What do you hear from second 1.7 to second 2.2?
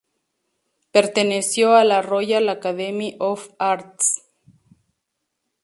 a la